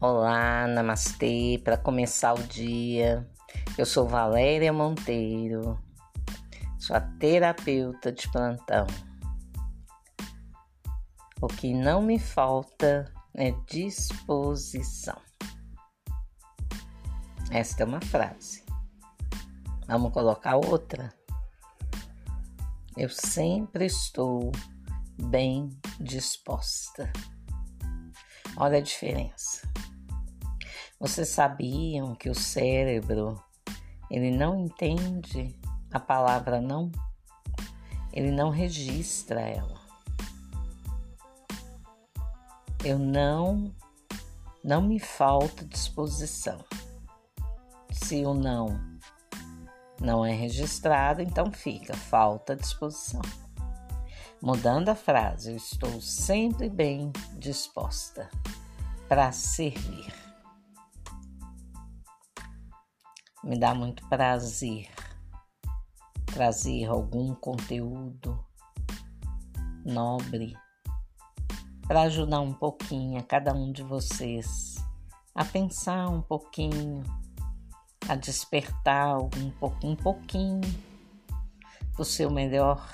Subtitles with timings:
[0.00, 1.60] Olá, namastê.
[1.64, 3.28] Para começar o dia,
[3.76, 5.76] eu sou Valéria Monteiro,
[6.78, 8.86] sua terapeuta de plantão.
[11.42, 15.20] O que não me falta é disposição.
[17.50, 18.64] Esta é uma frase.
[19.88, 21.12] Vamos colocar outra?
[22.96, 24.52] Eu sempre estou
[25.20, 25.68] bem
[25.98, 27.12] disposta.
[28.56, 29.67] Olha a diferença.
[31.00, 33.40] Vocês sabiam que o cérebro
[34.10, 35.54] ele não entende
[35.92, 36.90] a palavra não?
[38.12, 39.78] Ele não registra ela.
[42.84, 43.72] Eu não
[44.64, 46.58] não me falta disposição.
[47.92, 48.98] Se o não
[50.00, 53.22] não é registrado, então fica falta disposição.
[54.40, 58.30] Mudando a frase, eu estou sempre bem disposta
[59.08, 60.27] para servir.
[63.44, 64.90] Me dá muito prazer
[66.26, 68.38] trazer algum conteúdo
[69.84, 70.54] nobre
[71.86, 74.76] para ajudar um pouquinho a cada um de vocês
[75.34, 77.02] a pensar um pouquinho,
[78.08, 79.52] a despertar um,
[79.84, 80.60] um pouquinho
[81.96, 82.84] do seu melhor.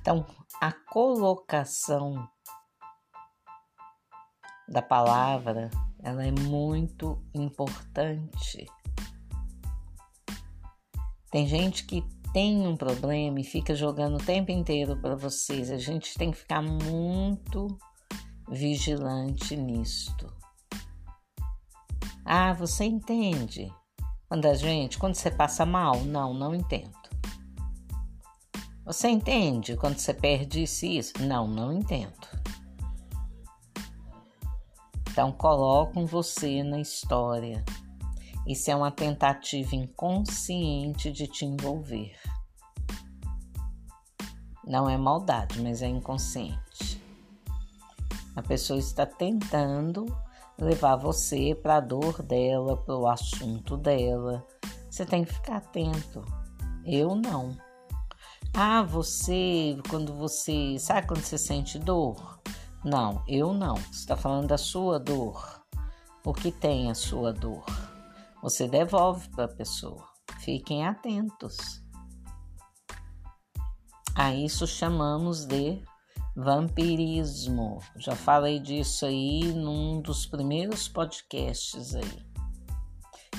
[0.00, 0.26] Então,
[0.60, 2.28] a colocação
[4.68, 5.70] da palavra,
[6.02, 8.66] ela é muito importante.
[11.30, 15.70] Tem gente que tem um problema e fica jogando o tempo inteiro para vocês.
[15.70, 17.66] A gente tem que ficar muito
[18.48, 20.32] vigilante nisto.
[22.24, 23.72] Ah, você entende?
[24.28, 26.04] Quando a gente, quando você passa mal?
[26.04, 26.92] Não, não entendo.
[28.84, 31.12] Você entende quando você perde isso isso?
[31.20, 32.26] Não, não entendo.
[35.18, 37.64] Então colocam você na história.
[38.46, 42.14] Isso é uma tentativa inconsciente de te envolver.
[44.64, 47.02] Não é maldade, mas é inconsciente.
[48.36, 50.06] A pessoa está tentando
[50.56, 54.46] levar você para a dor dela, para o assunto dela.
[54.88, 56.24] Você tem que ficar atento.
[56.86, 57.58] Eu não.
[58.54, 60.78] Ah, você, quando você.
[60.78, 62.38] Sabe quando você sente dor?
[62.88, 63.76] Não, eu não.
[63.76, 65.62] Você está falando da sua dor.
[66.24, 67.66] O que tem a sua dor?
[68.42, 70.08] Você devolve para a pessoa.
[70.40, 71.82] Fiquem atentos.
[74.14, 75.82] A isso chamamos de
[76.34, 77.78] vampirismo.
[77.98, 82.26] Já falei disso aí num dos primeiros podcasts aí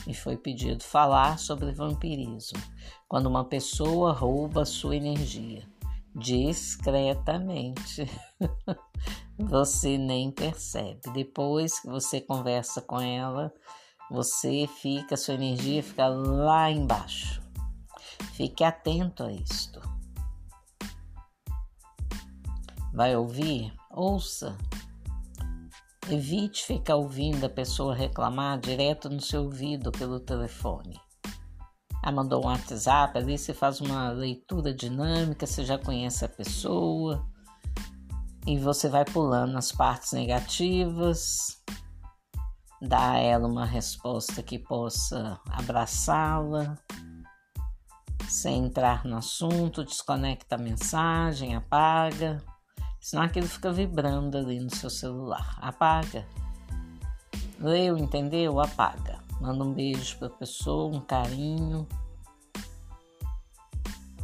[0.05, 2.59] me foi pedido falar sobre vampirismo,
[3.07, 5.67] quando uma pessoa rouba sua energia
[6.15, 8.05] discretamente.
[9.37, 11.01] você nem percebe.
[11.13, 13.53] Depois que você conversa com ela,
[14.09, 17.41] você fica, sua energia fica lá embaixo.
[18.33, 19.81] Fique atento a isto.
[22.93, 23.73] Vai ouvir?
[23.91, 24.57] Ouça.
[26.09, 30.99] Evite ficar ouvindo a pessoa reclamar direto no seu ouvido pelo telefone.
[32.01, 37.27] Ah, mandou um WhatsApp, ali você faz uma leitura dinâmica, você já conhece a pessoa
[38.47, 41.61] e você vai pulando as partes negativas,
[42.81, 46.77] dá a ela uma resposta que possa abraçá-la,
[48.29, 52.41] sem entrar no assunto, desconecta a mensagem, apaga.
[53.01, 55.57] Senão aquilo fica vibrando ali no seu celular.
[55.61, 56.27] Apaga.
[57.59, 58.59] Leu, entendeu?
[58.59, 59.28] Apaga.
[59.39, 61.87] Manda um beijo para a pessoa, um carinho.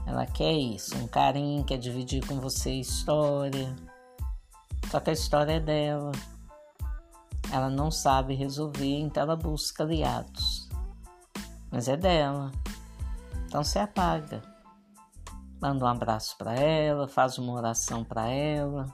[0.05, 3.75] Ela quer isso, um carinho, quer dividir com você história.
[4.91, 6.11] Só que a história é dela.
[7.51, 10.69] Ela não sabe resolver, então ela busca aliados.
[11.71, 12.51] Mas é dela.
[13.47, 14.55] Então você apaga
[15.65, 18.85] manda um abraço para ela, faz uma oração para ela,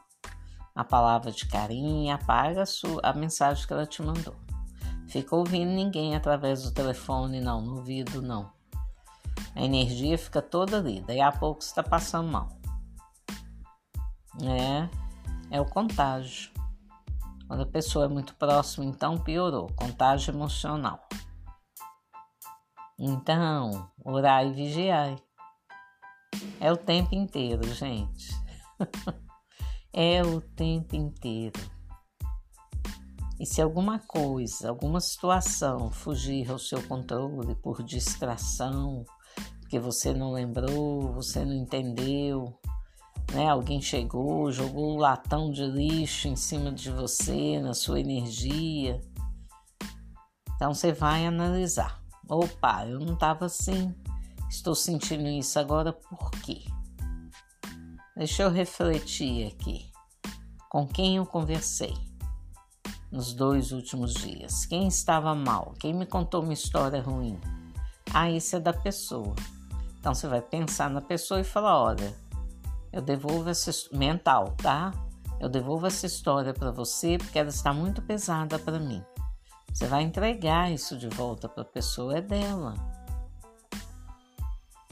[0.74, 4.35] a palavra de carinho, apaga a, sua, a mensagem que ela te mandou.
[5.12, 8.50] Fica ouvindo ninguém através do telefone, não, no ouvido, não.
[9.54, 12.48] A energia fica toda ali, daí a pouco está passando mal.
[14.42, 14.90] É,
[15.58, 16.50] é o contágio.
[17.46, 19.68] Quando a pessoa é muito próxima, então piorou.
[19.75, 21.06] Contágio emocional.
[22.98, 25.18] Então, orar e vigiar.
[26.58, 28.30] É o tempo inteiro, gente.
[29.92, 31.60] é o tempo inteiro.
[33.41, 39.03] E se alguma coisa, alguma situação fugir ao seu controle por distração,
[39.59, 42.55] porque você não lembrou, você não entendeu,
[43.33, 43.49] né?
[43.49, 49.01] Alguém chegou, jogou um latão de lixo em cima de você, na sua energia.
[50.55, 51.99] Então você vai analisar.
[52.29, 53.91] Opa, eu não estava assim,
[54.51, 56.61] estou sentindo isso agora por quê?
[58.15, 59.89] Deixa eu refletir aqui.
[60.69, 62.11] Com quem eu conversei
[63.12, 64.66] nos dois últimos dias?
[64.66, 65.74] Quem estava mal?
[65.80, 67.40] Quem me contou uma história ruim?
[68.13, 69.36] Ah, isso é da pessoa.
[70.00, 72.16] Então você vai pensar na pessoa e falar: olha,
[72.92, 74.92] eu devolvo essa mental, tá?
[75.40, 79.04] Eu devolvo essa história para você porque ela está muito pesada para mim.
[79.74, 82.74] Você vai entregar isso de volta para a pessoa, é dela.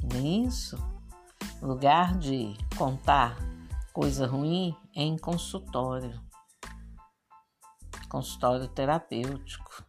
[0.02, 0.78] Não é isso?
[1.62, 3.38] Lugar de contar
[3.92, 6.29] coisa ruim é em consultório.
[8.10, 9.86] Consultório terapêutico.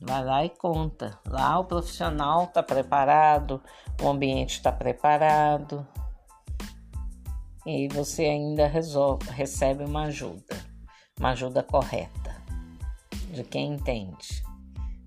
[0.00, 1.20] Vai lá e conta.
[1.26, 3.62] Lá o profissional está preparado,
[4.02, 5.86] o ambiente está preparado.
[7.64, 10.56] E você ainda resolve, recebe uma ajuda,
[11.16, 12.42] uma ajuda correta,
[13.32, 14.42] de quem entende,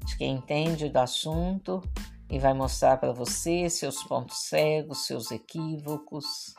[0.06, 1.82] de quem entende do assunto
[2.30, 6.56] e vai mostrar para você seus pontos cegos, seus equívocos.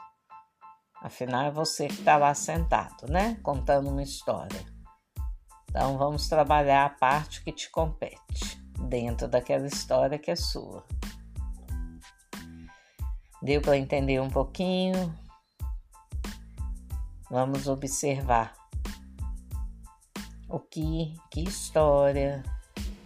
[1.06, 3.38] Afinal, é você que está lá sentado, né?
[3.40, 4.60] Contando uma história.
[5.70, 10.84] Então, vamos trabalhar a parte que te compete, dentro daquela história que é sua.
[13.40, 15.16] Deu para entender um pouquinho?
[17.30, 18.52] Vamos observar
[20.48, 22.42] o que, que história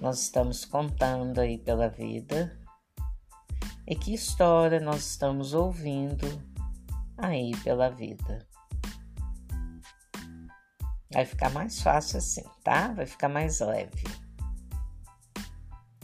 [0.00, 2.58] nós estamos contando aí pela vida
[3.86, 6.49] e que história nós estamos ouvindo
[7.22, 8.46] aí pela vida.
[11.12, 12.92] Vai ficar mais fácil assim, tá?
[12.92, 14.04] Vai ficar mais leve.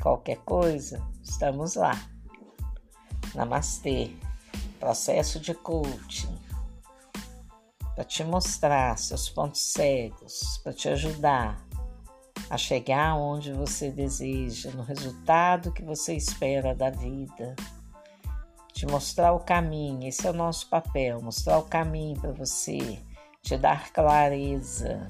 [0.03, 1.93] Qualquer coisa, estamos lá.
[3.35, 4.11] Namastê.
[4.81, 6.37] Processo de coaching.
[7.95, 11.67] Para te mostrar seus pontos cegos, para te ajudar
[12.51, 17.57] a chegar onde você deseja, no resultado que você espera da vida.
[18.77, 23.03] Te mostrar o caminho, esse é o nosso papel, mostrar o caminho para você,
[23.43, 25.09] te dar clareza.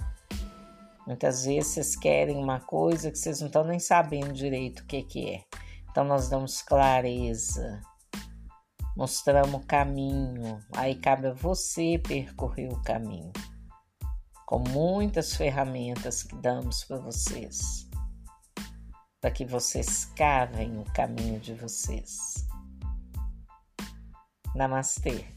[1.04, 5.02] Muitas vezes vocês querem uma coisa que vocês não estão nem sabendo direito o que,
[5.02, 5.44] que é.
[5.90, 7.82] Então nós damos clareza,
[8.96, 13.32] mostramos o caminho, aí cabe a você percorrer o caminho
[14.46, 17.90] com muitas ferramentas que damos para vocês,
[19.20, 22.46] para que vocês cavem o caminho de vocês.
[24.56, 25.35] Namastê.